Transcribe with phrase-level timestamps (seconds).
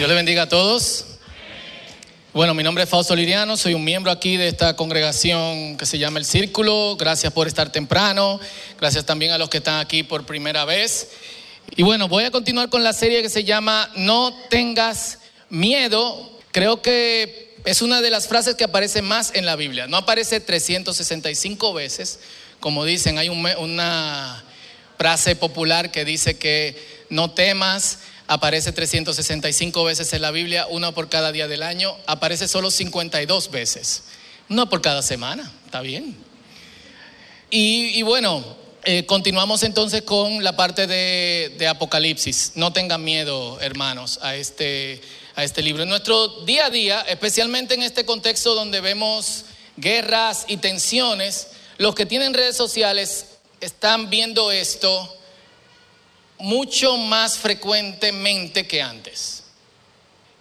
[0.00, 1.04] Dios le bendiga a todos.
[2.32, 5.98] Bueno, mi nombre es Fausto Liriano, soy un miembro aquí de esta congregación que se
[5.98, 6.96] llama El Círculo.
[6.96, 8.40] Gracias por estar temprano.
[8.78, 11.08] Gracias también a los que están aquí por primera vez.
[11.76, 15.18] Y bueno, voy a continuar con la serie que se llama No tengas
[15.50, 16.30] miedo.
[16.50, 19.86] Creo que es una de las frases que aparece más en la Biblia.
[19.86, 22.20] No aparece 365 veces,
[22.58, 24.42] como dicen, hay una
[24.96, 27.98] frase popular que dice que no temas,
[28.30, 33.50] aparece 365 veces en la Biblia, una por cada día del año, aparece solo 52
[33.50, 34.04] veces,
[34.48, 36.16] una por cada semana, está bien.
[37.50, 38.44] Y, bueno,
[38.84, 42.52] eh, continuamos entonces con la parte de, de, Apocalipsis.
[42.54, 45.00] No tengan miedo, hermanos, a este,
[45.34, 45.82] a este libro.
[45.82, 51.96] En nuestro día a día, especialmente en este contexto donde vemos guerras y tensiones, los
[51.96, 53.26] que tienen redes sociales
[53.60, 55.16] están viendo esto
[56.40, 59.44] mucho más frecuentemente que antes.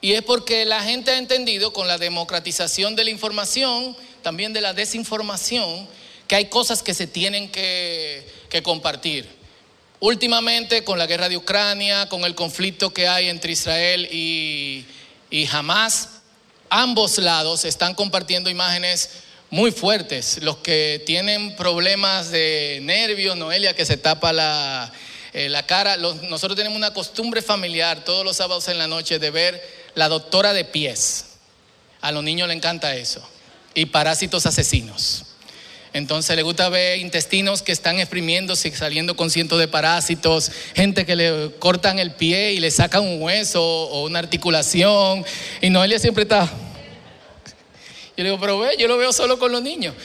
[0.01, 4.61] Y es porque la gente ha entendido con la democratización de la información, también de
[4.61, 5.87] la desinformación,
[6.27, 8.25] que hay cosas que se tienen que,
[8.63, 9.27] compartir.
[9.99, 14.85] Últimamente con la guerra de Ucrania, con el conflicto que hay entre Israel y,
[15.29, 16.21] y Hamas,
[16.69, 19.09] ambos lados están compartiendo imágenes
[19.49, 20.41] muy fuertes.
[20.41, 24.91] Los que tienen problemas de nervios, Noelia que se tapa la,
[25.33, 25.97] eh, la cara.
[25.97, 29.61] nosotros tenemos una costumbre familiar todos los sábados en la noche de ver
[29.95, 31.25] la doctora de pies.
[32.01, 33.27] A los niños les encanta eso.
[33.73, 35.25] Y parásitos asesinos.
[35.91, 41.15] Entonces le gusta ver intestinos que están exprimiéndose, saliendo con cientos de parásitos, gente que
[41.15, 45.25] le cortan el pie y le sacan un hueso o una articulación.
[45.61, 46.45] Y Noelia siempre está.
[48.15, 49.95] Yo le digo, pero ve, yo lo veo solo con los niños.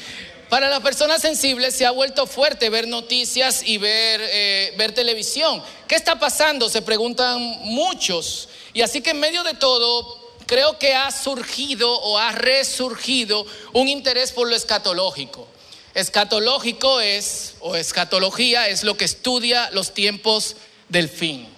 [0.49, 5.63] Para las personas sensibles se ha vuelto fuerte ver noticias y ver, eh, ver televisión.
[5.89, 6.69] ¿Qué está pasando?
[6.69, 8.49] Se preguntan muchos.
[8.73, 13.89] Y así que en medio de todo, creo que ha surgido o ha resurgido un
[13.89, 15.49] interés por lo escatológico.
[15.95, 20.57] Escatológico es, o escatología es lo que estudia los tiempos
[20.89, 21.49] del fin,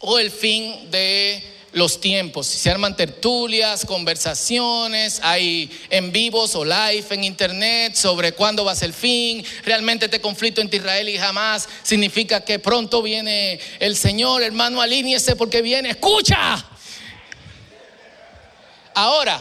[0.00, 2.46] o el fin de los tiempos.
[2.46, 8.74] Se arman tertulias, conversaciones, hay en vivos o live en internet sobre cuándo va a
[8.74, 9.44] ser el fin.
[9.62, 15.36] Realmente este conflicto entre Israel y Hamas significa que pronto viene el Señor, hermano, alíñese
[15.36, 15.90] porque viene.
[15.90, 16.64] Escucha.
[18.94, 19.38] Ahora,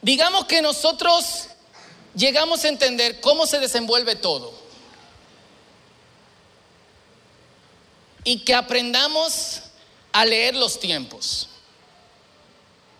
[0.00, 1.48] digamos que nosotros
[2.14, 4.54] llegamos a entender cómo se desenvuelve todo.
[8.24, 9.65] Y que aprendamos
[10.16, 11.46] a leer los tiempos.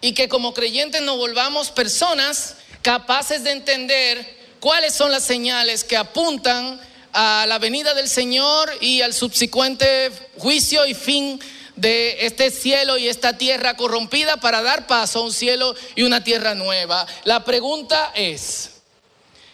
[0.03, 5.97] Y que como creyentes nos volvamos personas capaces de entender cuáles son las señales que
[5.97, 6.79] apuntan
[7.15, 11.41] a la venida del Señor y al subsecuente juicio y fin
[11.75, 16.23] de este cielo y esta tierra corrompida para dar paso a un cielo y una
[16.23, 17.07] tierra nueva.
[17.25, 18.73] La pregunta es,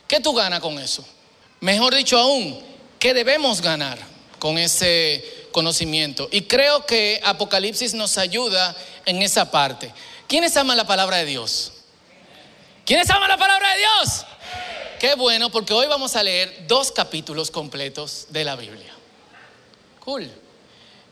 [0.08, 1.06] ¿qué tú ganas con eso?
[1.60, 2.60] Mejor dicho aún,
[2.98, 4.00] ¿qué debemos ganar
[4.40, 6.28] con ese conocimiento.
[6.32, 8.74] Y creo que Apocalipsis nos ayuda
[9.06, 9.92] en esa parte.
[10.26, 11.72] ¿Quiénes aman la palabra de Dios?
[12.84, 14.26] ¿Quiénes aman la palabra de Dios?
[14.98, 18.92] Qué bueno, porque hoy vamos a leer dos capítulos completos de la Biblia.
[20.00, 20.30] Cool.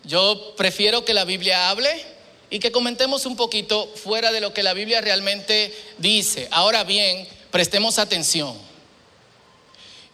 [0.04, 2.04] Yo prefiero que la Biblia hable
[2.50, 6.48] y que comentemos un poquito fuera de lo que la Biblia realmente dice.
[6.50, 8.56] Ahora bien, prestemos atención.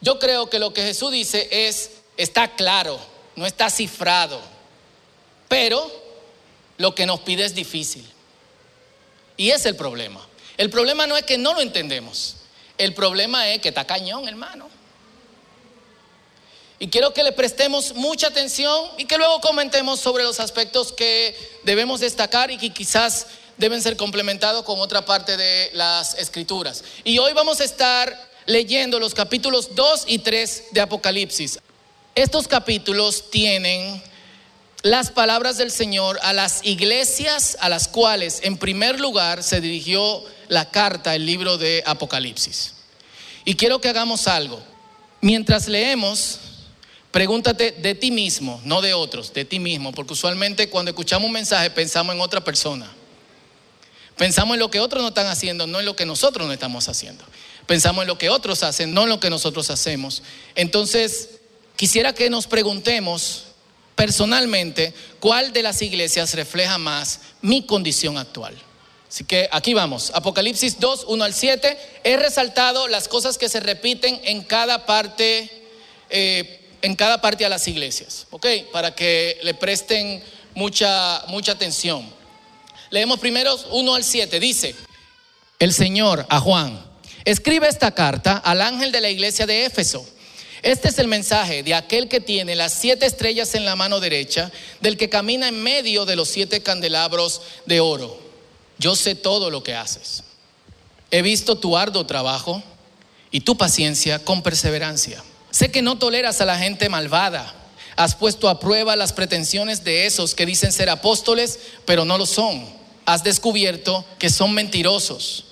[0.01, 3.01] Yo creo que lo que Jesús dice es, está claro,
[3.37, 4.41] no está cifrado,
[5.49, 5.91] pero
[6.79, 8.07] lo que nos pide es difícil.
[9.37, 10.27] Y es el problema.
[10.57, 12.37] El problema no es que no lo entendemos,
[12.79, 14.69] el problema es que está cañón, hermano.
[16.79, 21.35] Y quiero que le prestemos mucha atención y que luego comentemos sobre los aspectos que
[21.63, 26.85] debemos destacar y que quizás deben ser complementados con otra parte de las escrituras.
[27.03, 31.59] Y hoy vamos a estar leyendo los capítulos 2 y 3 de Apocalipsis.
[32.17, 34.03] Estos capítulos tienen
[34.81, 40.25] las palabras del Señor a las iglesias a las cuales en primer lugar se dirigió
[40.49, 42.73] la carta, el libro de Apocalipsis.
[43.45, 44.63] Y quiero que hagamos algo.
[45.21, 46.39] Mientras leemos,
[47.11, 51.33] pregúntate de ti mismo, no de otros, de ti mismo, porque usualmente cuando escuchamos un
[51.33, 52.91] mensaje pensamos en otra persona.
[54.17, 56.89] Pensamos en lo que otros no están haciendo, no en lo que nosotros no estamos
[56.89, 57.27] haciendo.
[57.67, 60.23] Pensamos en lo que otros hacen, no en lo que nosotros hacemos.
[60.55, 61.36] Entonces,
[61.77, 63.45] quisiera que nos preguntemos
[63.95, 68.55] personalmente cuál de las iglesias refleja más mi condición actual.
[69.09, 71.79] Así que aquí vamos, Apocalipsis 2, 1 al 7.
[72.05, 75.51] He resaltado las cosas que se repiten en cada parte,
[76.11, 78.47] eh, en cada parte a las iglesias, ¿ok?
[78.73, 80.23] Para que le presten
[80.55, 82.07] mucha, mucha atención.
[82.91, 84.41] Leemos primero 1 al 7.
[84.41, 84.75] Dice,
[85.59, 86.85] el Señor a Juan,
[87.25, 90.07] escribe esta carta al ángel de la iglesia de Éfeso.
[90.67, 94.51] Este es el mensaje de aquel que tiene las siete estrellas en la mano derecha,
[94.81, 98.19] del que camina en medio de los siete candelabros de oro.
[98.77, 100.25] Yo sé todo lo que haces.
[101.13, 102.65] He visto tu arduo trabajo
[103.31, 105.23] y tu paciencia con perseverancia.
[105.53, 107.55] Sé que no toleras a la gente malvada.
[107.95, 112.27] Has puesto a prueba las pretensiones de esos que dicen ser apóstoles, pero no lo
[112.27, 112.67] son.
[113.05, 115.46] Has descubierto que son mentirosos.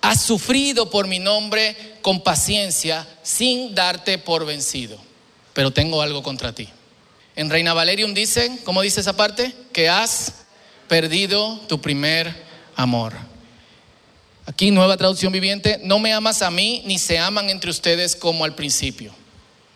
[0.00, 4.98] Has sufrido por mi nombre con paciencia sin darte por vencido.
[5.52, 6.68] Pero tengo algo contra ti.
[7.36, 9.54] En Reina Valerium dice, ¿cómo dice esa parte?
[9.72, 10.34] Que has
[10.88, 12.34] perdido tu primer
[12.76, 13.14] amor.
[14.46, 18.44] Aquí, nueva traducción viviente, no me amas a mí ni se aman entre ustedes como
[18.44, 19.14] al principio.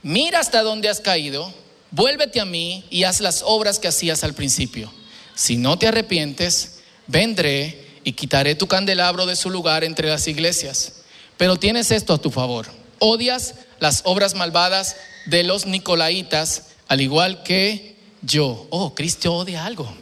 [0.03, 1.53] Mira hasta dónde has caído,
[1.91, 4.93] vuélvete a mí y haz las obras que hacías al principio.
[5.35, 10.93] Si no te arrepientes, vendré y quitaré tu candelabro de su lugar entre las iglesias.
[11.37, 12.67] Pero tienes esto a tu favor.
[12.99, 14.97] Odias las obras malvadas
[15.27, 18.67] de los nicolaitas, al igual que yo.
[18.71, 19.93] Oh, Cristo odia algo.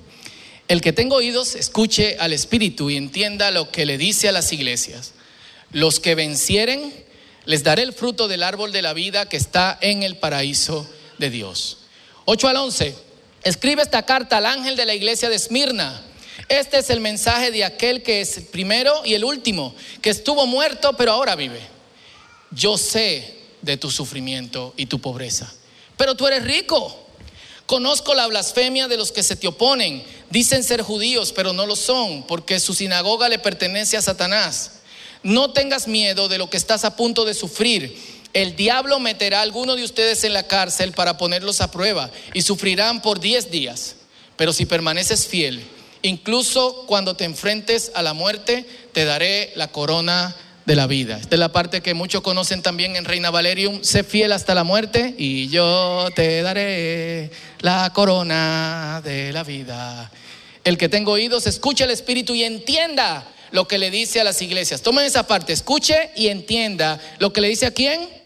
[0.68, 4.52] El que tenga oídos, escuche al Espíritu y entienda lo que le dice a las
[4.52, 5.12] iglesias.
[5.72, 6.92] Los que vencieren,
[7.44, 10.88] les daré el fruto del árbol de la vida que está en el paraíso
[11.18, 11.78] de Dios.
[12.24, 12.94] 8 al 11.
[13.42, 16.00] Escribe esta carta al ángel de la iglesia de Esmirna.
[16.48, 20.46] Este es el mensaje de aquel que es el primero y el último, que estuvo
[20.46, 21.60] muerto pero ahora vive.
[22.50, 25.52] Yo sé de tu sufrimiento y tu pobreza,
[25.96, 26.98] pero tú eres rico.
[27.66, 30.02] Conozco la blasfemia de los que se te oponen.
[30.30, 34.80] Dicen ser judíos, pero no lo son, porque su sinagoga le pertenece a Satanás.
[35.22, 37.96] No tengas miedo de lo que estás a punto de sufrir.
[38.34, 42.42] El diablo meterá a alguno de ustedes en la cárcel para ponerlos a prueba y
[42.42, 43.96] sufrirán por diez días.
[44.36, 45.62] Pero si permaneces fiel,
[46.02, 50.34] incluso cuando te enfrentes a la muerte, te daré la corona
[50.66, 51.18] de la vida.
[51.18, 53.82] Esta es la parte que muchos conocen también en Reina Valerium.
[53.82, 60.10] Sé fiel hasta la muerte y yo te daré la corona de la vida.
[60.64, 64.40] El que tenga oídos, escuche el Espíritu y entienda lo que le dice a las
[64.42, 64.82] iglesias.
[64.82, 68.21] Tomen esa parte, escuche y entienda lo que le dice a quién.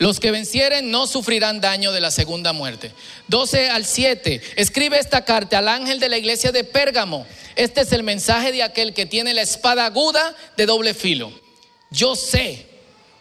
[0.00, 2.90] Los que vencieren no sufrirán daño de la segunda muerte.
[3.28, 4.40] 12 al 7.
[4.56, 7.26] Escribe esta carta al ángel de la iglesia de Pérgamo.
[7.54, 11.30] Este es el mensaje de aquel que tiene la espada aguda de doble filo.
[11.90, 12.66] Yo sé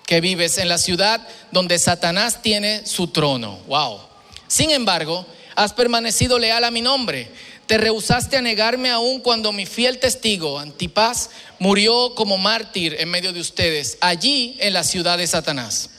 [0.05, 3.59] que vives en la ciudad donde Satanás tiene su trono.
[3.67, 3.99] Wow.
[4.47, 7.29] Sin embargo, has permanecido leal a mi nombre.
[7.65, 11.29] Te rehusaste a negarme aún cuando mi fiel testigo, Antipas,
[11.59, 15.89] murió como mártir en medio de ustedes, allí en la ciudad de Satanás.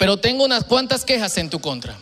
[0.00, 1.94] Pero tengo unas cuantas quejas en tu contra.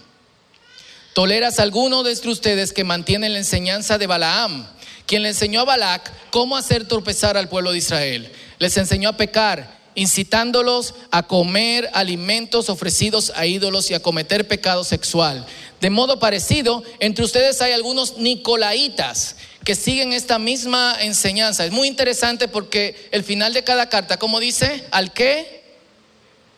[1.15, 4.69] Toleras a alguno de ustedes que mantienen la enseñanza de Balaam,
[5.05, 8.31] quien le enseñó a Balac cómo hacer tropezar al pueblo de Israel.
[8.61, 14.85] Les enseñó a pecar, incitándolos a comer alimentos ofrecidos a ídolos y a cometer pecado
[14.85, 15.45] sexual.
[15.81, 19.35] De modo parecido, entre ustedes hay algunos nicolaitas
[19.65, 21.67] que siguen esta misma enseñanza.
[21.67, 25.65] Es muy interesante porque el final de cada carta, como dice, al que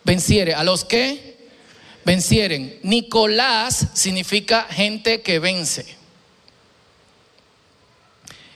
[0.03, 1.30] venciere, a los que
[2.05, 2.79] vencieren.
[2.83, 5.85] Nicolás significa gente que vence.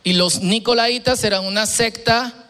[0.03, 2.45] Y los nicolaitas eran una secta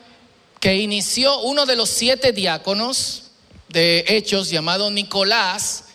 [0.59, 3.31] que inició uno de los siete diáconos
[3.69, 5.85] de Hechos llamado Nicolás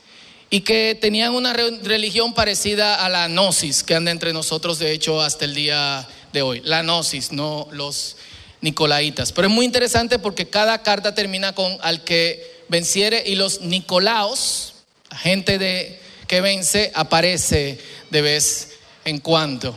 [0.49, 5.21] y que tenían una religión parecida a la gnosis que anda entre nosotros de hecho
[5.21, 6.61] hasta el día de hoy.
[6.65, 8.17] La gnosis, no los
[8.61, 9.33] nicolaitas.
[9.33, 14.75] Pero es muy interesante porque cada carta termina con al que venciere y los nicolaos,
[15.17, 17.79] gente de, que vence aparece
[18.11, 19.75] de vez en cuando.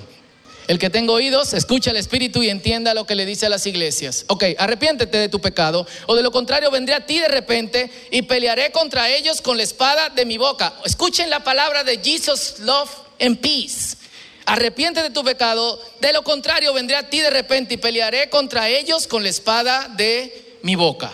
[0.68, 3.68] El que tenga oídos, escucha al Espíritu y entienda lo que le dice a las
[3.68, 4.24] iglesias.
[4.28, 8.22] Ok, arrepiéntete de tu pecado, o de lo contrario vendré a ti de repente y
[8.22, 10.74] pelearé contra ellos con la espada de mi boca.
[10.86, 13.98] Escuchen la palabra de Jesus, love and peace.
[14.46, 18.70] Arrepiéntete de tu pecado, de lo contrario vendré a ti de repente y pelearé contra
[18.70, 21.12] ellos con la espada de mi boca.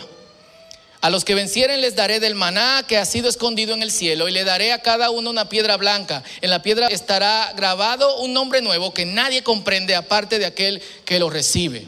[1.02, 4.28] A los que vencieren les daré del maná que ha sido escondido en el cielo
[4.28, 6.24] y le daré a cada uno una piedra blanca.
[6.42, 11.20] En la piedra estará grabado un nombre nuevo que nadie comprende aparte de aquel que
[11.20, 11.88] lo recibe.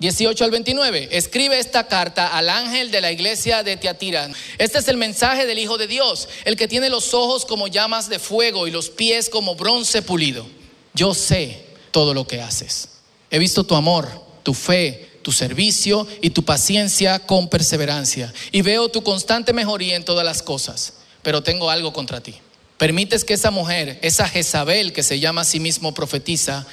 [0.00, 1.10] 18 al 29.
[1.12, 4.28] Escribe esta carta al ángel de la iglesia de Tiatira.
[4.58, 8.08] Este es el mensaje del Hijo de Dios, el que tiene los ojos como llamas
[8.08, 10.44] de fuego y los pies como bronce pulido.
[10.92, 12.88] Yo sé todo lo que haces.
[13.30, 14.08] He visto tu amor,
[14.42, 18.32] tu fe tu servicio y tu paciencia con perseverancia.
[18.52, 20.92] Y veo tu constante mejoría en todas las cosas.
[21.22, 22.36] Pero tengo algo contra ti.
[22.78, 26.66] Permites que esa mujer, esa Jezabel que se llama a sí mismo profetiza,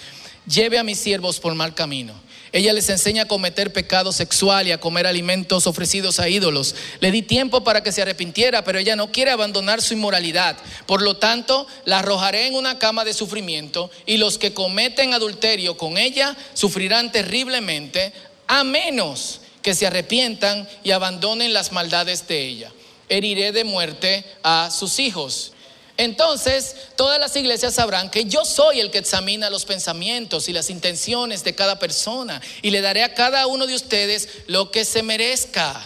[0.45, 2.13] lleve a mis siervos por mal camino.
[2.53, 6.75] Ella les enseña a cometer pecado sexual y a comer alimentos ofrecidos a ídolos.
[6.99, 10.57] Le di tiempo para que se arrepintiera, pero ella no quiere abandonar su inmoralidad.
[10.85, 15.77] Por lo tanto, la arrojaré en una cama de sufrimiento y los que cometen adulterio
[15.77, 18.11] con ella sufrirán terriblemente,
[18.51, 22.71] a menos que se arrepientan y abandonen las maldades de ella.
[23.09, 25.53] Heriré de muerte a sus hijos
[26.01, 30.71] entonces, todas las iglesias sabrán que yo soy el que examina los pensamientos y las
[30.71, 35.03] intenciones de cada persona y le daré a cada uno de ustedes lo que se
[35.03, 35.79] merezca.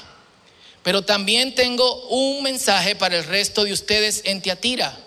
[0.84, 4.98] Pero también tengo un mensaje para el resto de ustedes en Tiatira.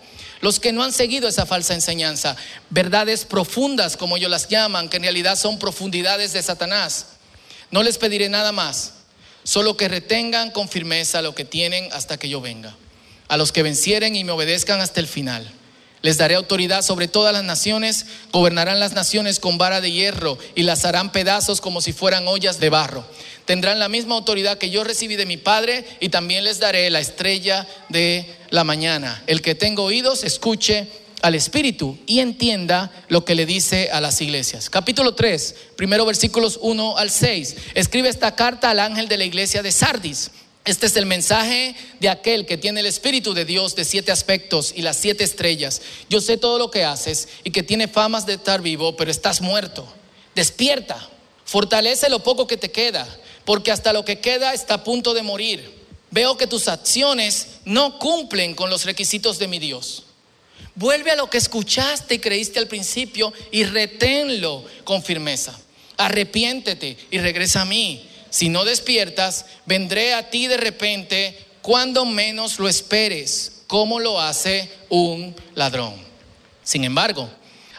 [0.42, 2.36] Los que no han seguido esa falsa enseñanza,
[2.68, 7.17] verdades profundas como ellos las llaman, que en realidad son profundidades de Satanás.
[7.70, 8.94] No les pediré nada más,
[9.44, 12.76] solo que retengan con firmeza lo que tienen hasta que yo venga
[13.28, 15.48] a los que vencieren y me obedezcan hasta el final.
[16.00, 20.62] Les daré autoridad sobre todas las naciones, gobernarán las naciones con vara de hierro y
[20.62, 23.04] las harán pedazos como si fueran ollas de barro.
[23.44, 27.00] Tendrán la misma autoridad que yo recibí de mi Padre y también les daré la
[27.00, 29.22] estrella de la mañana.
[29.26, 30.86] El que tenga oídos, escuche
[31.22, 34.70] al Espíritu y entienda lo que le dice a las iglesias.
[34.70, 37.56] Capítulo 3, primero versículos 1 al 6.
[37.74, 40.30] Escribe esta carta al ángel de la iglesia de Sardis.
[40.64, 44.74] Este es el mensaje de aquel que tiene el Espíritu de Dios de siete aspectos
[44.76, 45.80] y las siete estrellas.
[46.10, 49.40] Yo sé todo lo que haces y que tiene famas de estar vivo, pero estás
[49.40, 49.88] muerto.
[50.34, 51.08] Despierta,
[51.46, 53.08] fortalece lo poco que te queda,
[53.46, 55.78] porque hasta lo que queda está a punto de morir.
[56.10, 60.04] Veo que tus acciones no cumplen con los requisitos de mi Dios.
[60.78, 65.58] Vuelve a lo que escuchaste y creíste al principio y reténlo con firmeza.
[65.96, 72.60] Arrepiéntete y regresa a mí si no despiertas, vendré a ti de repente cuando menos
[72.60, 75.94] lo esperes, como lo hace un ladrón.
[76.62, 77.28] Sin embargo,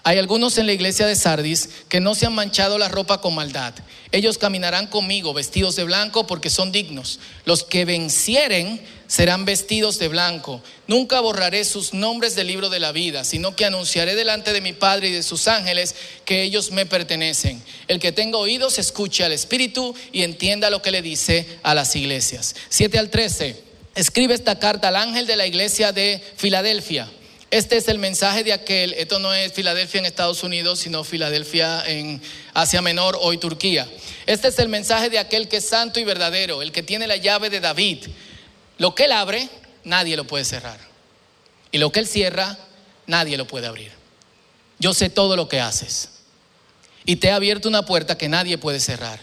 [0.10, 3.36] hay algunos en la iglesia de Sardis que no se han manchado la ropa con
[3.36, 3.76] maldad.
[4.12, 7.20] Ellos caminarán conmigo vestidos de blanco porque son dignos.
[7.46, 10.64] Los que vencieren serán vestidos de blanco.
[10.88, 14.74] Nunca borraré sus nombres del libro de la vida, sino que anunciaré delante de mi
[14.74, 15.94] Padre y de sus ángeles
[16.26, 17.62] que ellos me pertenecen.
[17.88, 21.96] El que tenga oídos escuche al Espíritu y entienda lo que le dice a las
[21.96, 22.56] iglesias.
[22.70, 23.62] 7 al 13.
[23.94, 27.12] Escribe esta carta al ángel de la iglesia de Filadelfia
[27.52, 31.84] este es el mensaje de aquel, esto no es Filadelfia en Estados Unidos, sino Filadelfia
[31.88, 32.22] en
[32.54, 33.90] Asia Menor, hoy Turquía.
[34.28, 37.18] Este es el mensaje de aquel que es santo y verdadero, el que tiene la
[37.18, 38.06] llave de David.
[38.78, 39.50] Lo que él abre,
[39.84, 40.80] nadie lo puede cerrar.
[41.72, 42.58] Y lo que él cierra,
[43.08, 43.92] nadie lo puede abrir.
[44.78, 46.10] Yo sé todo lo que haces.
[47.06, 49.20] Y te he abierto una puerta que nadie puede cerrar.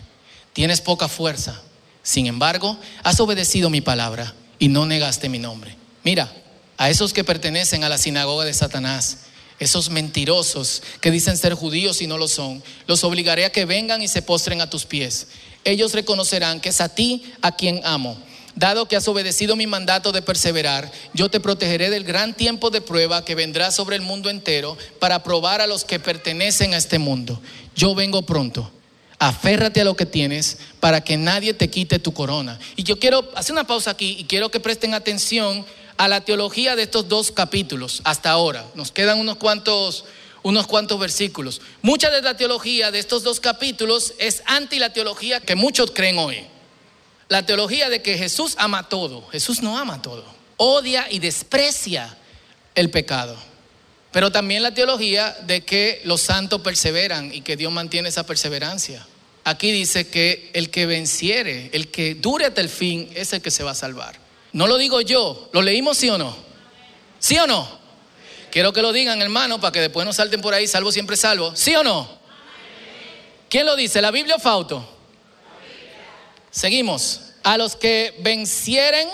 [0.52, 1.62] Tienes poca fuerza.
[2.02, 5.76] Sin embargo, has obedecido mi palabra y no negaste mi nombre.
[6.02, 6.33] Mira,
[6.76, 9.18] a esos que pertenecen a la sinagoga de Satanás,
[9.59, 14.02] esos mentirosos que dicen ser judíos y no lo son, los obligaré a que vengan
[14.02, 15.28] y se postren a tus pies.
[15.64, 18.16] Ellos reconocerán que es a ti a quien amo.
[18.54, 22.80] Dado que has obedecido mi mandato de perseverar, yo te protegeré del gran tiempo de
[22.80, 26.99] prueba que vendrá sobre el mundo entero para probar a los que pertenecen a este
[26.99, 27.40] mundo.
[27.75, 28.73] Yo vengo pronto.
[29.18, 32.59] Aférrate a lo que tienes para que nadie te quite tu corona.
[32.76, 35.64] Y yo quiero hacer una pausa aquí y quiero que presten atención
[35.97, 38.65] a la teología de estos dos capítulos hasta ahora.
[38.75, 40.05] Nos quedan unos cuantos,
[40.43, 41.61] unos cuantos versículos.
[41.83, 46.19] Mucha de la teología de estos dos capítulos es anti la teología que muchos creen
[46.19, 46.47] hoy.
[47.29, 49.26] La teología de que Jesús ama todo.
[49.29, 50.25] Jesús no ama todo.
[50.57, 52.17] Odia y desprecia
[52.75, 53.37] el pecado.
[54.12, 59.07] Pero también la teología de que los santos perseveran y que Dios mantiene esa perseverancia.
[59.45, 63.50] Aquí dice que el que venciere, el que dure hasta el fin, es el que
[63.50, 64.25] se va a salvar.
[64.57, 66.35] No lo digo yo, ¿lo leímos sí o no?
[67.19, 67.69] ¿Sí o no?
[68.51, 71.55] Quiero que lo digan, hermano, para que después no salten por ahí, salvo siempre salvo.
[71.55, 72.09] ¿Sí o no?
[73.51, 74.01] ¿Quién lo dice?
[74.01, 74.83] ¿La Biblia o Fauto?
[76.51, 77.21] Seguimos.
[77.43, 79.07] A los que vencieren,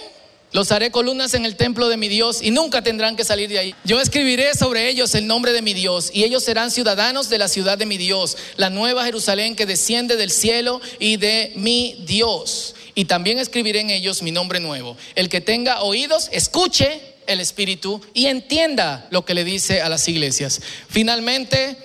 [0.53, 3.59] los haré columnas en el templo de mi Dios y nunca tendrán que salir de
[3.59, 3.75] ahí.
[3.83, 7.49] Yo escribiré sobre ellos el nombre de mi Dios y ellos serán ciudadanos de la
[7.49, 12.77] ciudad de mi Dios, la nueva Jerusalén que desciende del cielo y de mi Dios
[12.95, 14.97] y también escribiré en ellos mi nombre nuevo.
[15.15, 20.09] El que tenga oídos, escuche el Espíritu y entienda lo que le dice a las
[20.09, 20.61] iglesias.
[20.89, 21.77] Finalmente,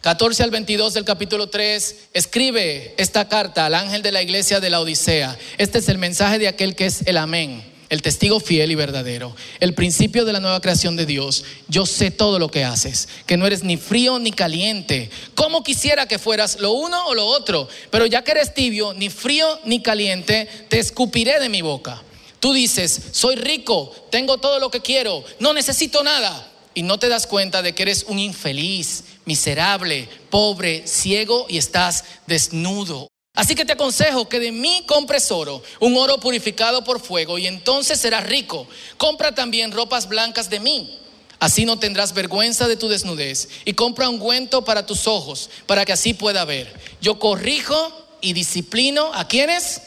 [0.00, 4.70] 14 al 22 del capítulo 3, escribe esta carta al ángel de la iglesia de
[4.70, 5.38] la Odisea.
[5.58, 9.34] Este es el mensaje de aquel que es el amén el testigo fiel y verdadero,
[9.58, 13.36] el principio de la nueva creación de Dios, yo sé todo lo que haces, que
[13.36, 15.10] no eres ni frío ni caliente.
[15.34, 19.10] Como quisiera que fueras lo uno o lo otro, pero ya que eres tibio, ni
[19.10, 22.00] frío ni caliente, te escupiré de mi boca.
[22.38, 26.46] Tú dices, soy rico, tengo todo lo que quiero, no necesito nada.
[26.72, 32.04] Y no te das cuenta de que eres un infeliz, miserable, pobre, ciego y estás
[32.28, 33.09] desnudo.
[33.40, 37.46] Así que te aconsejo que de mí compres oro, un oro purificado por fuego, y
[37.46, 38.66] entonces serás rico.
[38.98, 40.98] Compra también ropas blancas de mí.
[41.38, 43.48] Así no tendrás vergüenza de tu desnudez.
[43.64, 46.70] Y compra un ungüento para tus ojos, para que así pueda ver.
[47.00, 49.80] Yo corrijo y disciplino a quienes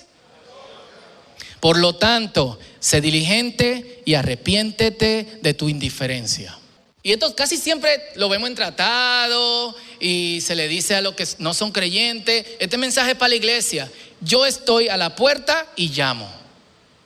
[1.59, 6.57] por lo tanto, sé diligente y arrepiéntete de tu indiferencia.
[7.05, 11.27] Y esto casi siempre lo vemos en tratado y se le dice a los que
[11.37, 13.91] no son creyentes, este mensaje es para la iglesia,
[14.21, 16.31] yo estoy a la puerta y llamo.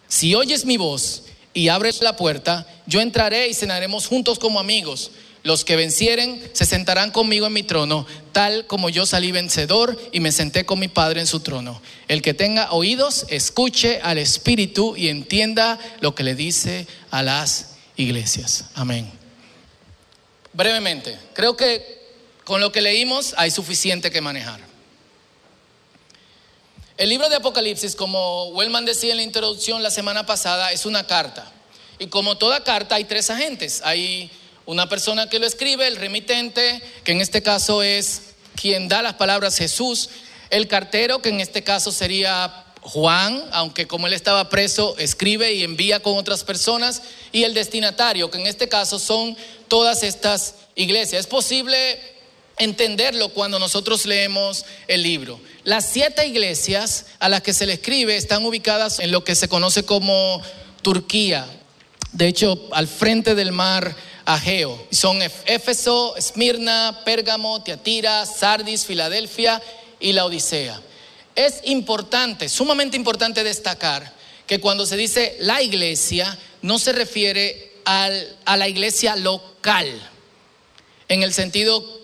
[0.07, 5.09] Si oyes mi voz y abres la puerta, yo entraré y cenaremos juntos como amigos.
[5.41, 10.19] Los que vencieren se sentarán conmigo en mi trono, tal como yo salí vencedor y
[10.19, 11.81] me senté con mi Padre en su trono.
[12.07, 17.77] El que tenga oídos, escuche al Espíritu y entienda lo que le dice a las
[17.95, 18.65] iglesias.
[18.75, 19.09] Amén.
[20.57, 22.01] Brevemente, creo que
[22.43, 24.59] con lo que leímos hay suficiente que manejar.
[26.97, 31.05] El libro de Apocalipsis, como Wellman decía en la introducción la semana pasada, es una
[31.05, 31.45] carta.
[31.99, 33.83] Y como toda carta hay tres agentes.
[33.83, 34.31] Hay
[34.65, 39.13] una persona que lo escribe, el remitente, que en este caso es quien da las
[39.13, 40.09] palabras Jesús,
[40.49, 45.63] el cartero, que en este caso sería Juan, aunque como él estaba preso, escribe y
[45.63, 47.01] envía con otras personas,
[47.31, 49.35] y el destinatario, que en este caso son
[49.67, 51.21] todas estas iglesias.
[51.21, 51.99] Es posible
[52.57, 55.39] entenderlo cuando nosotros leemos el libro.
[55.63, 59.49] Las siete iglesias a las que se le escribe están ubicadas en lo que se
[59.49, 60.41] conoce como
[60.81, 61.45] Turquía.
[62.13, 63.95] De hecho, al frente del mar
[64.27, 64.87] Ageo.
[64.91, 69.61] Son Éfeso, Esmirna, Pérgamo, Tiatira, Sardis, Filadelfia
[70.01, 70.81] y la Odisea.
[71.37, 74.11] Es importante, sumamente importante destacar
[74.47, 79.87] que cuando se dice la iglesia, no se refiere a la iglesia local,
[81.07, 82.01] en el sentido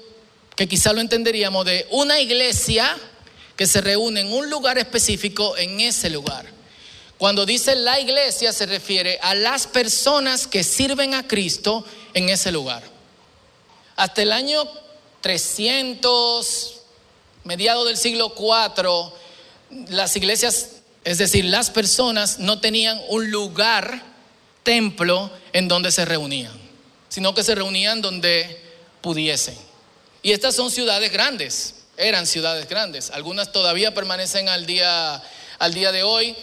[0.55, 2.95] que quizá lo entenderíamos de una iglesia
[3.55, 6.45] que se reúne en un lugar específico en ese lugar.
[7.17, 12.51] Cuando dice la iglesia se refiere a las personas que sirven a Cristo en ese
[12.51, 12.83] lugar.
[13.95, 14.63] Hasta el año
[15.21, 16.81] 300,
[17.45, 19.22] mediado del siglo IV,
[19.89, 20.69] las iglesias,
[21.03, 24.01] es decir, las personas no tenían un lugar,
[24.63, 26.53] templo, en donde se reunían,
[27.09, 28.61] sino que se reunían donde
[29.01, 29.55] pudiesen.
[30.21, 33.11] Y estas son ciudades grandes, eran ciudades grandes.
[33.11, 35.21] Algunas todavía permanecen al día,
[35.59, 36.35] al día de hoy,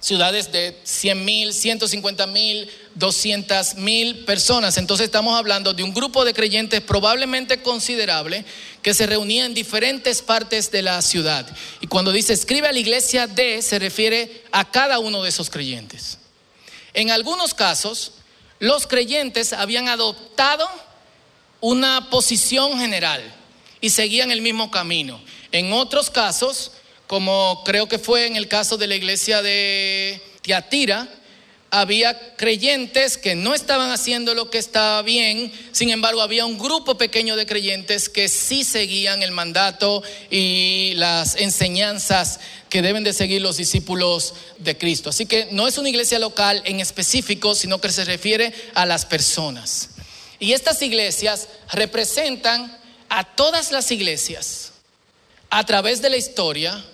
[0.00, 4.76] ciudades de 100 mil, 150 mil, 200 mil personas.
[4.76, 8.44] Entonces estamos hablando de un grupo de creyentes probablemente considerable
[8.82, 11.46] que se reunía en diferentes partes de la ciudad.
[11.80, 15.50] Y cuando dice escribe a la iglesia de, se refiere a cada uno de esos
[15.50, 16.18] creyentes.
[16.94, 18.12] En algunos casos,
[18.60, 20.68] los creyentes habían adoptado
[21.60, 23.22] una posición general
[23.80, 25.20] y seguían el mismo camino.
[25.52, 26.72] En otros casos,
[27.08, 31.08] como creo que fue en el caso de la iglesia de Tiatira,
[31.70, 36.96] había creyentes que no estaban haciendo lo que estaba bien, sin embargo había un grupo
[36.96, 42.40] pequeño de creyentes que sí seguían el mandato y las enseñanzas
[42.70, 45.10] que deben de seguir los discípulos de Cristo.
[45.10, 49.04] Así que no es una iglesia local en específico, sino que se refiere a las
[49.04, 49.90] personas.
[50.38, 54.72] Y estas iglesias representan a todas las iglesias
[55.50, 56.84] a través de la historia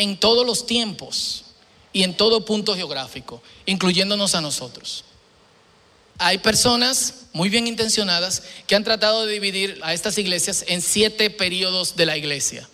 [0.00, 1.44] en todos los tiempos
[1.92, 5.04] y en todo punto geográfico, incluyéndonos a nosotros.
[6.16, 11.28] Hay personas muy bien intencionadas que han tratado de dividir a estas iglesias en siete
[11.28, 12.66] periodos de la iglesia.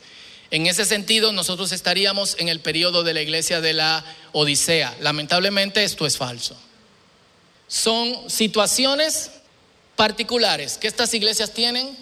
[0.53, 4.97] En ese sentido, nosotros estaríamos en el periodo de la iglesia de la Odisea.
[5.01, 6.57] Lamentablemente esto es falso.
[7.67, 9.33] Son situaciones
[9.97, 11.97] particulares que estas iglesias tienen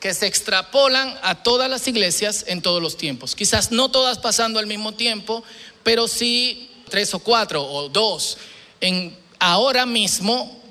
[0.00, 3.34] que se extrapolan a todas las iglesias en todos los tiempos.
[3.34, 5.42] Quizás no todas pasando al mismo tiempo,
[5.82, 8.38] pero sí tres o cuatro o dos.
[8.80, 10.62] En ahora mismo,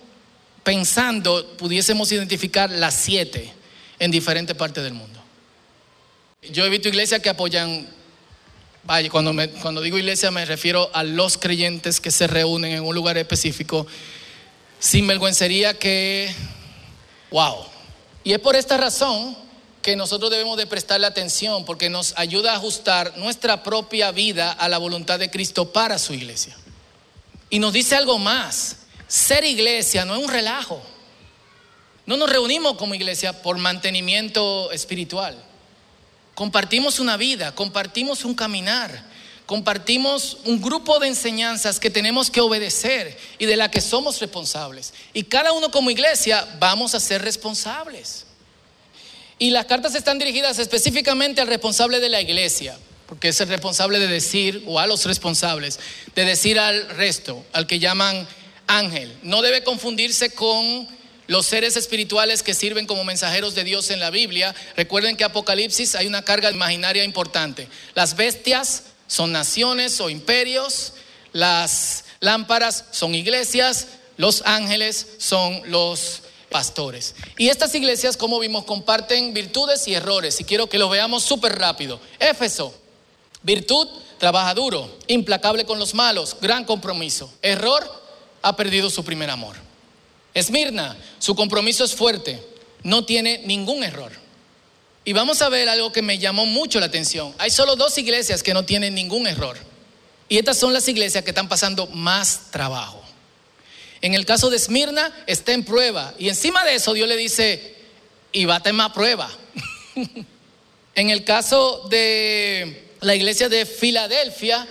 [0.64, 3.54] pensando, pudiésemos identificar las siete
[4.00, 5.20] en diferentes partes del mundo.
[6.50, 7.88] Yo he visto iglesias que apoyan,
[8.84, 12.96] vaya, cuando, cuando digo iglesia me refiero a los creyentes que se reúnen en un
[12.96, 13.88] lugar específico,
[14.80, 16.34] sin vergüencería que,
[17.32, 17.66] wow,
[18.28, 19.38] y es por esta razón
[19.82, 24.68] que nosotros debemos de prestarle atención porque nos ayuda a ajustar nuestra propia vida a
[24.68, 26.54] la voluntad de Cristo para su iglesia.
[27.50, 30.82] Y nos dice algo más, ser iglesia no es un relajo.
[32.06, 35.42] No nos reunimos como iglesia por mantenimiento espiritual.
[36.36, 39.06] Compartimos una vida, compartimos un caminar,
[39.48, 44.94] compartimos un grupo de enseñanzas que tenemos que obedecer y de la que somos responsables.
[45.14, 48.26] Y cada uno como iglesia vamos a ser responsables.
[49.40, 54.00] Y las cartas están dirigidas específicamente al responsable de la iglesia, porque es el responsable
[54.00, 55.80] de decir, o a los responsables,
[56.14, 58.28] de decir al resto, al que llaman
[58.68, 59.16] ángel.
[59.24, 60.90] No debe confundirse con
[61.28, 64.54] los seres espirituales que sirven como mensajeros de Dios en la Biblia.
[64.76, 67.70] Recuerden que Apocalipsis hay una carga imaginaria importante.
[67.96, 70.94] Las bestias son naciones o imperios,
[71.34, 77.16] las lámparas son iglesias, los ángeles son los pastores.
[77.38, 80.40] Y estas iglesias, como vimos, comparten virtudes y errores.
[80.40, 82.00] Y quiero que lo veamos súper rápido.
[82.20, 82.74] Éfeso,
[83.44, 87.32] virtud, trabaja duro, implacable con los malos, gran compromiso.
[87.42, 87.84] Error,
[88.42, 89.56] ha perdido su primer amor.
[90.34, 92.42] Esmirna, su compromiso es fuerte,
[92.84, 94.12] no tiene ningún error.
[95.08, 97.34] Y vamos a ver algo que me llamó mucho la atención.
[97.38, 99.56] Hay solo dos iglesias que no tienen ningún error.
[100.28, 103.02] Y estas son las iglesias que están pasando más trabajo.
[104.02, 106.14] En el caso de Esmirna está en prueba.
[106.20, 107.74] Y encima de eso Dios le dice,
[108.34, 109.32] y bate más prueba.
[110.96, 114.68] en el caso de la iglesia de Filadelfia,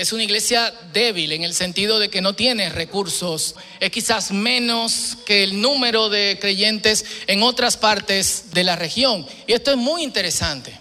[0.00, 5.18] es una iglesia débil en el sentido de que no tiene recursos, es quizás menos
[5.26, 9.26] que el número de creyentes en otras partes de la región.
[9.46, 10.72] Y esto es muy interesante.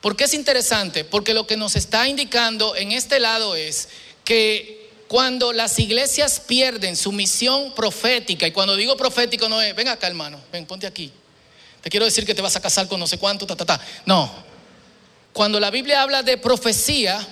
[0.00, 1.04] ¿Por qué es interesante?
[1.04, 3.90] Porque lo que nos está indicando en este lado es
[4.24, 9.88] que cuando las iglesias pierden su misión profética, y cuando digo profético no es, ven
[9.88, 11.12] acá hermano, ven, ponte aquí.
[11.82, 13.80] Te quiero decir que te vas a casar con no sé cuánto, ta, ta, ta.
[14.06, 14.32] No.
[15.34, 17.26] Cuando la Biblia habla de profecía,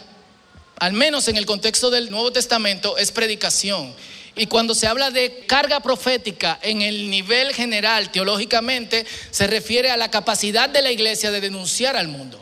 [0.78, 3.94] al menos en el contexto del Nuevo Testamento, es predicación.
[4.34, 9.96] Y cuando se habla de carga profética en el nivel general, teológicamente, se refiere a
[9.96, 12.38] la capacidad de la iglesia de denunciar al mundo.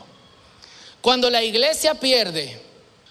[0.99, 2.61] Cuando la iglesia pierde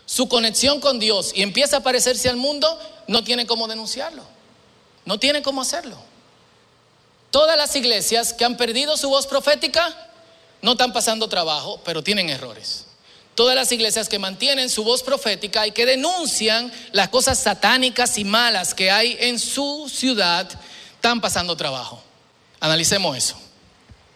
[0.05, 4.23] su conexión con Dios y empieza a parecerse al mundo, no tiene cómo denunciarlo.
[5.07, 5.97] No tiene cómo hacerlo.
[7.31, 9.95] Todas las iglesias que han perdido su voz profética
[10.61, 12.87] no están pasando trabajo, pero tienen errores.
[13.35, 18.25] Todas las iglesias que mantienen su voz profética y que denuncian las cosas satánicas y
[18.25, 20.49] malas que hay en su ciudad
[20.94, 22.03] están pasando trabajo.
[22.61, 23.37] Analicemos eso.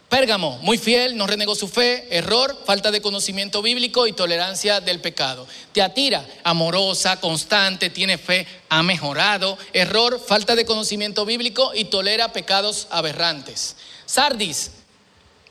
[0.09, 5.01] Pérgamo, muy fiel, no renegó su fe, error, falta de conocimiento bíblico y tolerancia del
[5.01, 5.47] pecado.
[5.73, 12.87] Teatira, amorosa, constante, tiene fe, ha mejorado, error, falta de conocimiento bíblico y tolera pecados
[12.91, 13.77] aberrantes.
[14.07, 14.71] Sardis,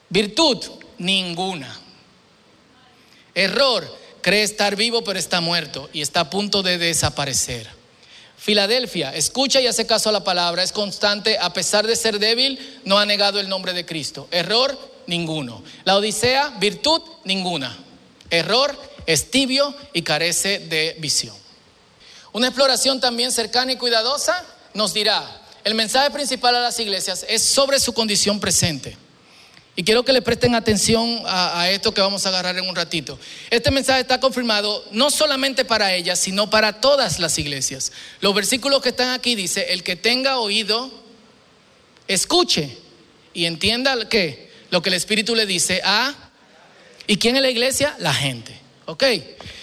[0.09, 0.57] virtud,
[0.97, 1.79] ninguna.
[3.37, 3.87] Error,
[4.21, 7.67] cree estar vivo pero está muerto y está a punto de desaparecer.
[8.35, 12.81] Filadelfia, escucha y hace caso a la palabra, es constante, a pesar de ser débil,
[12.83, 14.27] no ha negado el nombre de Cristo.
[14.31, 15.63] Error, ninguno.
[15.83, 17.77] La Odisea, virtud, ninguna.
[18.31, 21.35] Error, es tibio y carece de visión.
[22.33, 27.43] Una exploración también cercana y cuidadosa nos dirá, el mensaje principal a las iglesias es
[27.43, 28.97] sobre su condición presente.
[29.79, 33.19] Y quiero que le presten atención a, esto que vamos a agarrar en un ratito.
[33.51, 37.91] Este mensaje está confirmado no solamente para ellas, sino para todas las iglesias.
[38.19, 40.91] Los versículos que están aquí dice, el que tenga oído,
[42.07, 42.75] escuche
[43.35, 46.11] y entienda lo que el Espíritu le dice a...
[47.05, 47.95] ¿Y quién es la iglesia?
[47.99, 48.59] La gente.
[48.87, 49.03] ¿Ok?